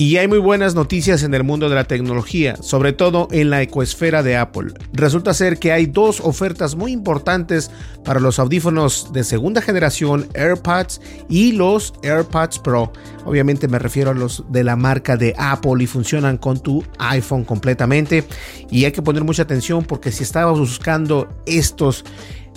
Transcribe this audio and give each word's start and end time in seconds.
Y 0.00 0.18
hay 0.18 0.28
muy 0.28 0.38
buenas 0.38 0.76
noticias 0.76 1.24
en 1.24 1.34
el 1.34 1.42
mundo 1.42 1.68
de 1.68 1.74
la 1.74 1.82
tecnología, 1.82 2.54
sobre 2.62 2.92
todo 2.92 3.26
en 3.32 3.50
la 3.50 3.62
ecosfera 3.62 4.22
de 4.22 4.36
Apple. 4.36 4.72
Resulta 4.92 5.34
ser 5.34 5.58
que 5.58 5.72
hay 5.72 5.86
dos 5.86 6.20
ofertas 6.20 6.76
muy 6.76 6.92
importantes 6.92 7.72
para 8.04 8.20
los 8.20 8.38
audífonos 8.38 9.12
de 9.12 9.24
segunda 9.24 9.60
generación 9.60 10.28
AirPods 10.34 11.00
y 11.28 11.50
los 11.50 11.94
AirPods 12.04 12.60
Pro. 12.60 12.92
Obviamente 13.24 13.66
me 13.66 13.80
refiero 13.80 14.12
a 14.12 14.14
los 14.14 14.44
de 14.50 14.62
la 14.62 14.76
marca 14.76 15.16
de 15.16 15.34
Apple 15.36 15.82
y 15.82 15.88
funcionan 15.88 16.38
con 16.38 16.60
tu 16.60 16.84
iPhone 17.00 17.44
completamente. 17.44 18.22
Y 18.70 18.84
hay 18.84 18.92
que 18.92 19.02
poner 19.02 19.24
mucha 19.24 19.42
atención 19.42 19.82
porque 19.82 20.12
si 20.12 20.22
estabas 20.22 20.60
buscando 20.60 21.28
estos 21.44 22.04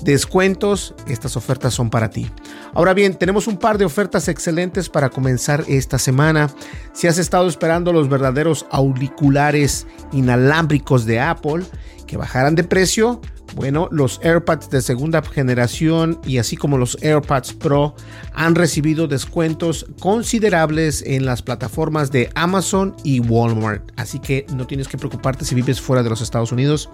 descuentos, 0.03 0.94
estas 1.07 1.38
ofertas 1.38 1.73
son 1.73 1.89
para 1.89 2.09
ti. 2.09 2.30
Ahora 2.73 2.94
bien, 2.94 3.16
tenemos 3.16 3.47
un 3.47 3.57
par 3.57 3.77
de 3.77 3.85
ofertas 3.85 4.27
excelentes 4.27 4.89
para 4.89 5.09
comenzar 5.09 5.63
esta 5.67 5.97
semana. 5.97 6.49
Si 6.94 7.07
has 7.07 7.17
estado 7.17 7.47
esperando 7.47 7.94
los 7.94 8.09
verdaderos 8.09 8.66
auriculares 8.72 9.88
inalámbricos 10.11 11.05
de 11.05 11.19
Apple 11.19 11.63
que 12.07 12.17
bajaran 12.17 12.55
de 12.55 12.63
precio, 12.63 13.22
bueno, 13.55 13.89
los 13.91 14.19
AirPods 14.23 14.69
de 14.69 14.81
segunda 14.81 15.22
generación 15.22 16.19
y 16.25 16.38
así 16.38 16.55
como 16.55 16.77
los 16.77 16.97
AirPods 17.02 17.53
Pro 17.53 17.95
han 18.33 18.55
recibido 18.55 19.07
descuentos 19.07 19.85
considerables 19.99 21.03
en 21.05 21.25
las 21.25 21.41
plataformas 21.41 22.11
de 22.11 22.29
Amazon 22.35 22.95
y 23.03 23.19
Walmart. 23.19 23.91
Así 23.97 24.19
que 24.19 24.45
no 24.55 24.67
tienes 24.67 24.88
que 24.88 24.97
preocuparte 24.97 25.45
si 25.45 25.55
vives 25.55 25.81
fuera 25.81 26.03
de 26.03 26.09
los 26.09 26.22
Estados 26.22 26.52
Unidos. 26.52 26.89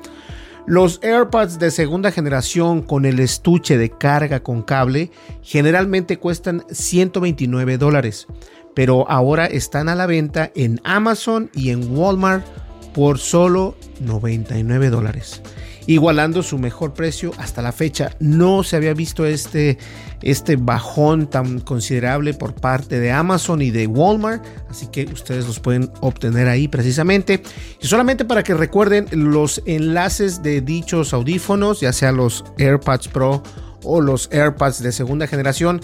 Los 0.67 1.00
AirPods 1.01 1.59
de 1.59 1.72
segunda 1.72 2.11
generación 2.11 2.81
con 2.81 3.05
el 3.05 3.22
estuche 3.22 3.78
de 3.78 3.89
carga 3.89 4.41
con 4.41 4.63
cable 4.63 5.11
generalmente 5.41 6.17
cuestan 6.17 6.66
129 6.69 7.78
dólares, 7.78 8.28
pero 8.75 9.09
ahora 9.09 9.45
están 9.45 9.88
a 9.88 9.95
la 9.95 10.07
venta 10.07 10.51
en 10.56 10.81
Amazon 10.83 11.50
y 11.53 11.69
en 11.69 11.97
Walmart 11.97 12.45
por 12.94 13.17
solo 13.17 13.77
99 14.01 14.89
dólares 14.89 15.41
igualando 15.88 16.44
su 16.44 16.59
mejor 16.59 16.94
precio 16.94 17.31
hasta 17.38 17.62
la 17.62 17.72
fecha. 17.72 18.16
No 18.20 18.62
se 18.64 18.75
había 18.75 18.94
visto 18.94 19.25
este, 19.25 19.78
este 20.22 20.58
bajón 20.58 21.28
tan 21.28 21.62
considerable 21.62 22.34
por 22.34 22.53
parte 22.53 23.00
de 23.00 23.12
Amazon 23.12 23.62
y 23.62 23.72
de 23.72 23.88
Walmart, 23.88 24.46
así 24.70 24.88
que 24.88 25.06
ustedes 25.06 25.48
los 25.48 25.59
pueden 25.59 25.90
obtener 26.02 26.48
ahí 26.50 26.68
precisamente. 26.68 27.42
Y 27.81 27.88
solamente 27.88 28.25
para 28.25 28.44
que 28.44 28.53
recuerden 28.53 29.08
los 29.12 29.64
enlaces 29.66 30.44
de 30.44 30.62
dichos 30.62 31.14
audífonos, 31.14 31.80
ya 31.80 31.94
sea 31.94 32.12
los 32.12 32.44
AirPods 32.59 33.08
Pro 33.08 33.42
o 33.84 34.02
los 34.02 34.30
AirPods 34.31 34.84
de 34.84 34.92
segunda 34.92 35.25
generación, 35.25 35.81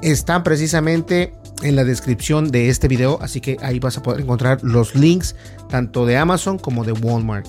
están 0.00 0.44
precisamente 0.44 1.34
en 1.62 1.76
la 1.76 1.84
descripción 1.84 2.50
de 2.50 2.70
este 2.70 2.88
video, 2.88 3.18
así 3.20 3.40
que 3.40 3.56
ahí 3.60 3.80
vas 3.80 3.98
a 3.98 4.02
poder 4.02 4.20
encontrar 4.22 4.62
los 4.62 4.94
links 4.94 5.36
tanto 5.68 6.06
de 6.06 6.16
Amazon 6.16 6.58
como 6.58 6.84
de 6.84 6.92
Walmart. 6.92 7.46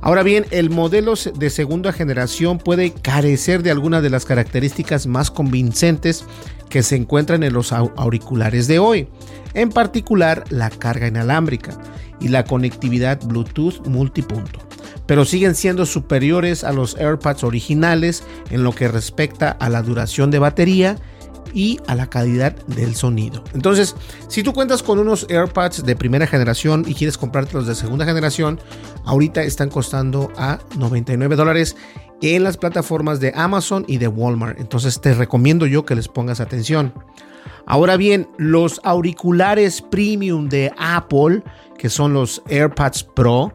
Ahora 0.00 0.22
bien, 0.22 0.46
el 0.50 0.70
modelo 0.70 1.14
de 1.34 1.50
segunda 1.50 1.92
generación 1.92 2.58
puede 2.58 2.92
carecer 2.92 3.62
de 3.62 3.70
algunas 3.70 4.02
de 4.02 4.10
las 4.10 4.24
características 4.24 5.06
más 5.06 5.30
convincentes 5.30 6.24
que 6.68 6.82
se 6.82 6.96
encuentran 6.96 7.42
en 7.42 7.52
los 7.52 7.72
auriculares 7.72 8.66
de 8.66 8.78
hoy, 8.78 9.08
en 9.54 9.70
particular 9.70 10.44
la 10.50 10.70
carga 10.70 11.08
inalámbrica 11.08 11.78
y 12.20 12.28
la 12.28 12.44
conectividad 12.44 13.20
Bluetooth 13.24 13.86
multipunto, 13.86 14.60
pero 15.06 15.24
siguen 15.24 15.54
siendo 15.54 15.86
superiores 15.86 16.64
a 16.64 16.72
los 16.72 16.96
AirPods 16.96 17.44
originales 17.44 18.22
en 18.50 18.62
lo 18.62 18.72
que 18.72 18.88
respecta 18.88 19.50
a 19.50 19.68
la 19.68 19.82
duración 19.82 20.30
de 20.30 20.38
batería 20.38 20.96
y 21.54 21.80
a 21.86 21.94
la 21.94 22.08
calidad 22.08 22.54
del 22.66 22.94
sonido. 22.94 23.42
Entonces, 23.54 23.94
si 24.28 24.42
tú 24.42 24.52
cuentas 24.52 24.82
con 24.82 24.98
unos 24.98 25.26
AirPods 25.28 25.84
de 25.84 25.96
primera 25.96 26.26
generación 26.26 26.84
y 26.86 26.94
quieres 26.94 27.18
comprarte 27.18 27.54
los 27.54 27.66
de 27.66 27.74
segunda 27.74 28.04
generación, 28.04 28.60
ahorita 29.04 29.42
están 29.42 29.68
costando 29.68 30.32
a 30.36 30.58
99 30.78 31.36
dólares 31.36 31.76
en 32.22 32.44
las 32.44 32.56
plataformas 32.56 33.20
de 33.20 33.32
Amazon 33.34 33.84
y 33.86 33.98
de 33.98 34.08
Walmart. 34.08 34.58
Entonces 34.60 35.00
te 35.00 35.14
recomiendo 35.14 35.66
yo 35.66 35.84
que 35.84 35.94
les 35.94 36.08
pongas 36.08 36.40
atención. 36.40 36.92
Ahora 37.66 37.96
bien, 37.96 38.28
los 38.38 38.80
auriculares 38.84 39.82
premium 39.82 40.48
de 40.48 40.72
Apple, 40.78 41.42
que 41.76 41.88
son 41.90 42.12
los 42.12 42.42
AirPods 42.48 43.02
Pro, 43.02 43.54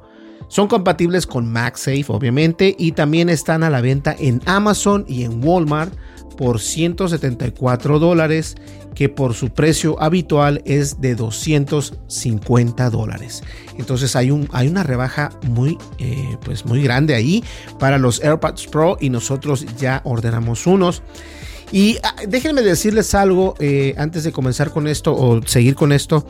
son 0.50 0.68
compatibles 0.68 1.25
con 1.25 1.50
MagSafe, 1.50 2.06
obviamente, 2.09 2.75
y 2.78 2.91
también 2.91 3.29
están 3.29 3.63
a 3.63 3.69
la 3.69 3.79
venta 3.79 4.13
en 4.19 4.41
Amazon 4.46 5.06
y 5.08 5.23
en 5.23 5.41
Walmart 5.41 5.94
por 6.38 6.59
174 6.59 8.00
dólares 8.00 8.56
que 8.96 9.09
por 9.09 9.34
su 9.34 9.50
precio 9.50 10.02
habitual 10.02 10.62
es 10.66 11.00
de 11.00 11.16
250 11.16 12.90
dólares. 12.90 13.44
Entonces 13.78 14.16
hay, 14.16 14.31
un, 14.31 14.50
hay 14.52 14.68
una 14.68 14.84
rebaja 14.84 15.31
muy, 15.47 15.78
eh, 15.97 16.38
pues 16.44 16.66
muy 16.66 16.81
grande 16.84 17.16
ahí 17.16 17.44
para 17.80 17.97
los 17.97 18.22
AirPods 18.22 18.68
Pro 18.68 18.97
y 19.00 19.09
nosotros 19.09 19.66
ya 19.78 20.02
ordenamos 20.03 20.68
unos. 20.68 21.03
Y 21.72 21.97
ah, 22.03 22.16
déjenme 22.28 22.62
decirles 22.62 23.16
algo 23.16 23.56
eh, 23.59 23.96
antes 23.97 24.25
de 24.25 24.34
comenzar 24.34 24.72
con 24.72 24.88
esto 24.88 25.16
o 25.16 25.41
seguir 25.46 25.75
con 25.75 25.94
esto. 25.94 26.25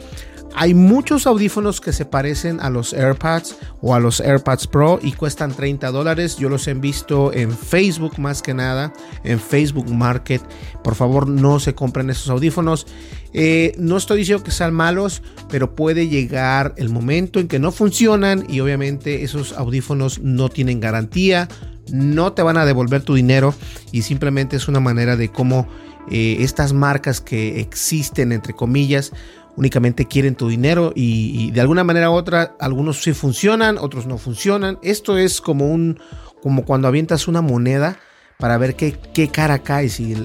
Hay 0.56 0.73
muchos 0.73 1.28
audífonos 1.28 1.81
que 1.81 1.94
se 1.94 2.06
parecen 2.06 2.59
a 2.59 2.69
los 2.69 2.94
AirPods 2.94 3.56
o 3.81 3.95
a 3.95 4.00
los 4.00 4.19
AirPods 4.19 4.67
Pro 4.67 5.00
y 5.01 5.13
cuestan 5.13 5.53
30 5.53 5.91
dólares. 5.91 6.38
Yo 6.38 6.50
los 6.50 6.67
he 6.67 6.73
visto 6.73 7.34
en 7.34 7.51
Facebook 7.51 8.19
más 8.19 8.41
que 8.41 8.53
nada, 8.53 8.94
en 9.23 9.40
Facebook 9.40 9.90
Market. 9.90 10.41
Por 10.84 10.95
favor, 10.95 11.28
no 11.28 11.59
se 11.59 11.73
compren 11.73 12.09
esos 12.09 12.29
audífonos. 12.29 12.85
Eh, 13.34 13.73
no 13.78 13.97
estoy 13.97 14.20
diciendo 14.20 14.43
que 14.43 14.52
sean 14.52 14.73
malos, 14.73 15.22
pero 15.49 15.75
puede 15.75 16.09
llegar 16.09 16.73
el 16.78 16.90
momento 16.90 17.40
en 17.40 17.47
que 17.47 17.59
no 17.59 17.72
funcionan 17.72 18.46
y 18.49 18.59
obviamente 18.59 19.23
esos 19.23 19.53
audífonos 19.53 20.20
no 20.20 20.49
tienen 20.49 20.79
garantía, 20.79 21.47
no 21.91 22.34
te 22.34 22.41
van 22.41 22.58
a 22.58 22.66
devolver 22.66 23.03
tu 23.03 23.16
dinero 23.16 23.53
y 23.91 24.02
simplemente 24.02 24.58
es 24.58 24.67
una 24.67 24.79
manera 24.79 25.16
de 25.16 25.29
cómo 25.29 25.67
eh, 26.09 26.37
estas 26.40 26.73
marcas 26.73 27.22
que 27.22 27.59
existen, 27.59 28.31
entre 28.31 28.53
comillas, 28.53 29.11
únicamente 29.55 30.05
quieren 30.05 30.35
tu 30.35 30.47
dinero 30.49 30.93
y, 30.95 31.51
de 31.51 31.61
alguna 31.61 31.83
manera 31.83 32.09
u 32.09 32.13
otra 32.13 32.55
algunos 32.59 33.01
sí 33.01 33.13
funcionan, 33.13 33.77
otros 33.77 34.05
no 34.05 34.17
funcionan. 34.17 34.79
Esto 34.81 35.17
es 35.17 35.41
como 35.41 35.67
un 35.67 35.99
como 36.41 36.65
cuando 36.65 36.87
avientas 36.87 37.27
una 37.27 37.41
moneda 37.41 37.97
para 38.39 38.57
ver 38.57 38.75
qué, 38.75 38.97
qué 39.13 39.27
cara 39.27 39.59
cae, 39.59 39.89
si 39.89 40.15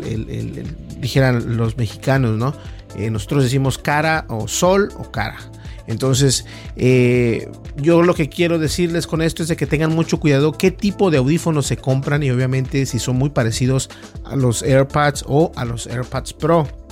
dijeran 0.99 1.59
los 1.59 1.77
mexicanos, 1.77 2.39
¿no? 2.39 2.55
Eh, 2.97 3.11
nosotros 3.11 3.45
decimos 3.45 3.77
cara 3.77 4.25
o 4.29 4.49
sol 4.49 4.89
o 4.97 5.11
cara. 5.11 5.37
Entonces, 5.87 6.47
eh, 6.77 7.51
yo 7.77 8.03
lo 8.03 8.15
que 8.15 8.29
quiero 8.29 8.59
decirles 8.59 9.07
con 9.07 9.23
esto 9.23 9.43
es 9.43 9.55
que 9.55 9.67
tengan 9.67 9.95
mucho 9.95 10.19
cuidado 10.19 10.53
qué 10.53 10.71
tipo 10.71 11.11
de 11.11 11.19
audífonos 11.19 11.67
se 11.67 11.77
compran 11.77 12.23
y 12.23 12.31
obviamente 12.31 12.87
si 12.87 12.99
son 12.99 13.17
muy 13.17 13.31
parecidos 13.31 13.89
a 14.25 14.35
los 14.35 14.63
AirPods 14.63 15.25
o 15.29 15.53
a 15.55 15.65
los 15.65 15.87
AirPods 15.87 16.33
Pro. 16.33 16.86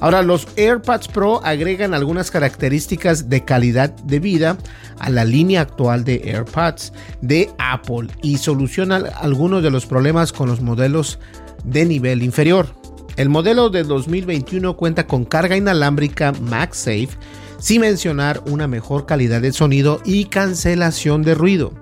Ahora, 0.00 0.22
los 0.22 0.48
AirPods 0.56 1.08
Pro 1.08 1.44
agregan 1.44 1.92
algunas 1.92 2.30
características 2.30 3.28
de 3.28 3.44
calidad 3.44 3.90
de 3.90 4.18
vida 4.18 4.56
a 4.98 5.10
la 5.10 5.24
línea 5.24 5.60
actual 5.60 6.04
de 6.04 6.22
AirPods 6.24 6.92
de 7.20 7.50
Apple 7.58 8.08
y 8.22 8.38
solucionan 8.38 9.04
algunos 9.20 9.62
de 9.62 9.70
los 9.70 9.84
problemas 9.84 10.32
con 10.32 10.48
los 10.48 10.62
modelos 10.62 11.18
de 11.64 11.84
nivel 11.84 12.22
inferior. 12.22 12.68
El 13.16 13.28
modelo 13.28 13.68
de 13.68 13.82
2021 13.82 14.76
cuenta 14.76 15.06
con 15.06 15.26
carga 15.26 15.56
inalámbrica 15.56 16.32
MagSafe, 16.32 17.10
sin 17.58 17.82
mencionar 17.82 18.42
una 18.46 18.66
mejor 18.66 19.04
calidad 19.04 19.42
de 19.42 19.52
sonido 19.52 20.00
y 20.06 20.24
cancelación 20.26 21.22
de 21.22 21.34
ruido. 21.34 21.74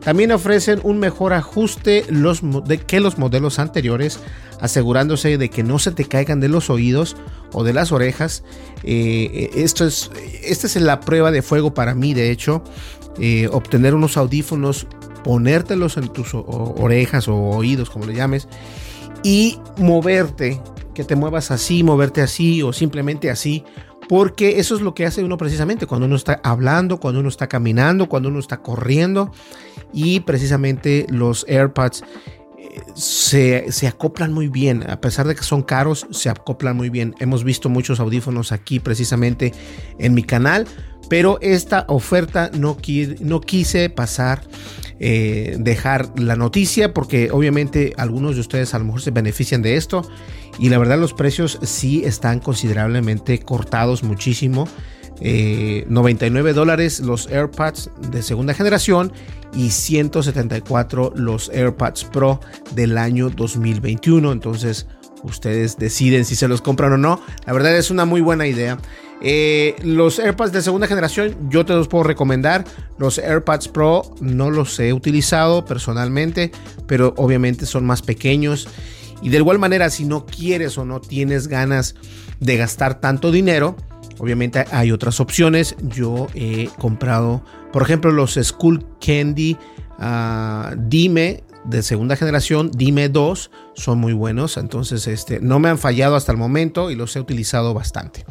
También 0.00 0.32
ofrecen 0.32 0.80
un 0.84 0.98
mejor 0.98 1.32
ajuste 1.32 2.04
de 2.08 2.78
que 2.78 3.00
los 3.00 3.18
modelos 3.18 3.58
anteriores, 3.58 4.20
asegurándose 4.60 5.38
de 5.38 5.50
que 5.50 5.62
no 5.62 5.78
se 5.78 5.92
te 5.92 6.04
caigan 6.04 6.40
de 6.40 6.48
los 6.48 6.70
oídos 6.70 7.16
o 7.52 7.64
de 7.64 7.72
las 7.72 7.92
orejas. 7.92 8.44
Eh, 8.84 9.50
esta 9.54 9.86
es 9.86 10.76
la 10.76 11.00
prueba 11.00 11.30
de 11.30 11.42
fuego 11.42 11.74
para 11.74 11.94
mí, 11.94 12.14
de 12.14 12.30
hecho, 12.30 12.62
eh, 13.18 13.48
obtener 13.52 13.94
unos 13.94 14.16
audífonos, 14.16 14.86
ponértelos 15.24 15.96
en 15.96 16.08
tus 16.08 16.32
orejas 16.34 17.26
o 17.28 17.36
oídos, 17.36 17.90
como 17.90 18.06
le 18.06 18.14
llames, 18.14 18.48
y 19.22 19.58
moverte, 19.76 20.60
que 20.94 21.04
te 21.04 21.16
muevas 21.16 21.50
así, 21.50 21.82
moverte 21.82 22.22
así 22.22 22.62
o 22.62 22.72
simplemente 22.72 23.30
así, 23.30 23.64
porque 24.08 24.58
eso 24.58 24.74
es 24.74 24.80
lo 24.80 24.94
que 24.94 25.06
hace 25.06 25.22
uno 25.22 25.36
precisamente 25.36 25.86
cuando 25.86 26.06
uno 26.06 26.16
está 26.16 26.40
hablando, 26.42 26.98
cuando 26.98 27.20
uno 27.20 27.28
está 27.28 27.46
caminando, 27.46 28.08
cuando 28.08 28.30
uno 28.30 28.38
está 28.38 28.62
corriendo 28.62 29.32
y 29.92 30.20
precisamente 30.20 31.06
los 31.10 31.44
AirPods 31.48 32.02
eh, 32.58 32.80
se, 32.94 33.70
se, 33.70 33.86
acoplan 33.86 34.32
muy 34.32 34.48
bien, 34.48 34.88
a 34.88 35.00
pesar 35.00 35.26
de 35.26 35.34
que 35.34 35.42
son 35.42 35.62
caros, 35.62 36.06
se 36.10 36.30
acoplan 36.30 36.76
muy 36.76 36.88
bien. 36.88 37.14
Hemos 37.18 37.44
visto 37.44 37.68
muchos 37.68 38.00
audífonos 38.00 38.50
aquí 38.50 38.80
precisamente 38.80 39.52
en 39.98 40.14
mi 40.14 40.22
canal, 40.22 40.66
pero 41.08 41.38
esta 41.40 41.84
oferta 41.88 42.50
no, 42.52 42.76
no 43.20 43.40
quise 43.40 43.90
pasar, 43.90 44.42
eh, 45.00 45.56
dejar 45.58 46.18
la 46.20 46.36
noticia, 46.36 46.92
porque 46.92 47.30
obviamente 47.30 47.94
algunos 47.96 48.34
de 48.34 48.40
ustedes 48.42 48.74
a 48.74 48.78
lo 48.78 48.84
mejor 48.84 49.00
se 49.00 49.10
benefician 49.10 49.62
de 49.62 49.76
esto. 49.76 50.08
Y 50.58 50.70
la 50.70 50.78
verdad 50.78 50.98
los 50.98 51.14
precios 51.14 51.58
sí 51.62 52.02
están 52.04 52.40
considerablemente 52.40 53.38
cortados 53.38 54.02
muchísimo. 54.02 54.68
99 55.20 56.50
eh, 56.50 56.52
dólares 56.52 57.00
los 57.00 57.26
AirPods 57.26 57.90
de 58.12 58.22
segunda 58.22 58.54
generación 58.54 59.12
y 59.52 59.70
174 59.70 61.12
los 61.16 61.48
AirPods 61.48 62.04
Pro 62.04 62.40
del 62.74 62.98
año 62.98 63.30
2021. 63.30 64.30
Entonces 64.32 64.86
ustedes 65.22 65.76
deciden 65.76 66.24
si 66.24 66.36
se 66.36 66.48
los 66.48 66.60
compran 66.60 66.92
o 66.92 66.98
no. 66.98 67.20
La 67.46 67.52
verdad 67.52 67.76
es 67.76 67.90
una 67.90 68.04
muy 68.04 68.20
buena 68.20 68.46
idea. 68.46 68.78
Eh, 69.20 69.74
los 69.82 70.20
AirPods 70.20 70.52
de 70.52 70.62
segunda 70.62 70.86
generación 70.86 71.36
yo 71.50 71.64
te 71.64 71.72
los 71.72 71.88
puedo 71.88 72.04
recomendar. 72.04 72.64
Los 72.98 73.18
AirPods 73.18 73.68
Pro 73.68 74.14
no 74.20 74.50
los 74.50 74.78
he 74.78 74.92
utilizado 74.92 75.64
personalmente, 75.64 76.52
pero 76.86 77.14
obviamente 77.16 77.66
son 77.66 77.84
más 77.84 78.02
pequeños. 78.02 78.68
Y 79.22 79.30
de 79.30 79.38
igual 79.38 79.58
manera, 79.58 79.90
si 79.90 80.04
no 80.04 80.26
quieres 80.26 80.78
o 80.78 80.84
no 80.84 81.00
tienes 81.00 81.48
ganas 81.48 81.96
de 82.38 82.56
gastar 82.56 83.00
tanto 83.00 83.32
dinero, 83.32 83.76
obviamente 84.18 84.64
hay 84.70 84.92
otras 84.92 85.20
opciones. 85.20 85.74
Yo 85.82 86.28
he 86.34 86.68
comprado, 86.78 87.42
por 87.72 87.82
ejemplo, 87.82 88.12
los 88.12 88.34
School 88.34 88.84
Candy 89.04 89.56
uh, 89.98 90.76
Dime 90.76 91.42
de 91.68 91.82
segunda 91.82 92.16
generación, 92.16 92.70
Dime 92.74 93.10
2, 93.10 93.50
son 93.74 93.98
muy 93.98 94.14
buenos. 94.14 94.56
Entonces, 94.56 95.06
este, 95.06 95.40
no 95.40 95.58
me 95.58 95.68
han 95.68 95.78
fallado 95.78 96.16
hasta 96.16 96.32
el 96.32 96.38
momento 96.38 96.90
y 96.90 96.94
los 96.94 97.14
he 97.14 97.20
utilizado 97.20 97.74
bastante. 97.74 98.24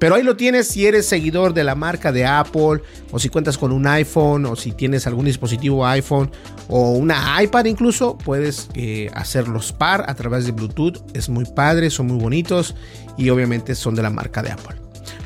Pero 0.00 0.16
ahí 0.16 0.24
lo 0.24 0.36
tienes 0.36 0.66
si 0.66 0.86
eres 0.86 1.06
seguidor 1.06 1.54
de 1.54 1.62
la 1.62 1.76
marca 1.76 2.10
de 2.10 2.26
Apple, 2.26 2.82
o 3.12 3.18
si 3.20 3.28
cuentas 3.28 3.56
con 3.56 3.70
un 3.70 3.86
iPhone, 3.86 4.46
o 4.46 4.56
si 4.56 4.72
tienes 4.72 5.06
algún 5.06 5.26
dispositivo 5.26 5.86
iPhone, 5.86 6.30
o 6.68 6.92
una 6.92 7.40
iPad 7.42 7.66
incluso, 7.66 8.18
puedes 8.18 8.68
eh, 8.74 9.10
hacer 9.14 9.46
los 9.46 9.72
par 9.72 10.04
a 10.08 10.14
través 10.14 10.44
de 10.44 10.52
Bluetooth. 10.52 10.98
Es 11.14 11.28
muy 11.28 11.44
padre, 11.44 11.88
son 11.88 12.08
muy 12.08 12.18
bonitos 12.18 12.74
y 13.16 13.30
obviamente 13.30 13.76
son 13.76 13.94
de 13.94 14.02
la 14.02 14.10
marca 14.10 14.42
de 14.42 14.50
Apple. 14.50 14.76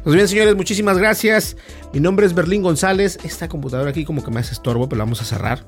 Pues 0.05 0.15
bien, 0.15 0.29
señores, 0.29 0.55
muchísimas 0.55 0.99
gracias. 0.99 1.57
Mi 1.93 2.01
nombre 2.01 2.27
es 2.27 2.35
Berlín 2.35 2.63
González. 2.63 3.19
Esta 3.25 3.49
computadora 3.49 3.91
aquí 3.91 4.05
como 4.05 4.23
que 4.23 4.31
me 4.31 4.41
hace 4.41 4.53
estorbo, 4.53 4.89
pero 4.89 4.99
la 4.99 5.05
vamos 5.05 5.23
a 5.23 5.25
cerrar. 5.25 5.65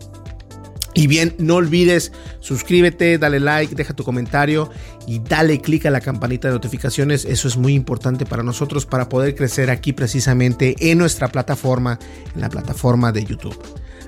Y 0.99 1.07
bien, 1.07 1.33
no 1.39 1.55
olvides 1.55 2.11
suscríbete, 2.41 3.19
dale 3.19 3.39
like, 3.39 3.73
deja 3.77 3.95
tu 3.95 4.03
comentario 4.03 4.69
y 5.07 5.21
dale 5.21 5.61
click 5.61 5.87
a 5.87 5.91
la 5.91 6.01
campanita 6.01 6.49
de 6.49 6.55
notificaciones. 6.55 7.25
Eso 7.25 7.47
es 7.47 7.57
muy 7.57 7.75
importante 7.75 8.27
para 8.27 8.43
nosotros 8.43 8.85
para 8.85 9.09
poder 9.09 9.37
crecer 9.37 9.71
aquí 9.71 9.93
precisamente 9.93 10.75
en 10.91 10.99
nuestra 10.99 11.29
plataforma, 11.29 12.01
en 12.35 12.41
la 12.41 12.49
plataforma 12.49 13.13
de 13.13 13.25
YouTube. 13.25 13.57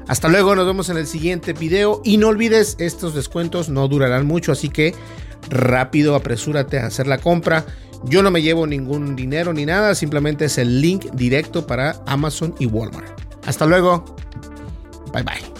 Hasta 0.08 0.28
luego, 0.28 0.56
nos 0.56 0.66
vemos 0.66 0.88
en 0.88 0.96
el 0.96 1.06
siguiente 1.06 1.52
video 1.52 2.02
y 2.04 2.16
no 2.16 2.26
olvides, 2.26 2.74
estos 2.80 3.14
descuentos 3.14 3.68
no 3.68 3.86
durarán 3.86 4.26
mucho, 4.26 4.50
así 4.50 4.68
que 4.68 4.92
rápido, 5.48 6.16
apresúrate 6.16 6.80
a 6.80 6.86
hacer 6.86 7.06
la 7.06 7.18
compra. 7.18 7.64
Yo 8.02 8.24
no 8.24 8.32
me 8.32 8.42
llevo 8.42 8.66
ningún 8.66 9.14
dinero 9.14 9.52
ni 9.52 9.64
nada, 9.64 9.94
simplemente 9.94 10.46
es 10.46 10.58
el 10.58 10.80
link 10.80 11.04
directo 11.12 11.68
para 11.68 12.02
Amazon 12.08 12.52
y 12.58 12.66
Walmart. 12.66 13.20
Hasta 13.46 13.64
luego. 13.64 14.16
Bye 15.12 15.22
bye. 15.22 15.59